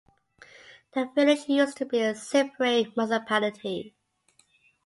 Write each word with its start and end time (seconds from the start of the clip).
The 0.95 1.11
village 1.15 1.47
used 1.47 1.77
to 1.77 1.85
be 1.85 1.99
a 2.01 2.15
separate 2.15 2.97
municipality. 2.97 3.93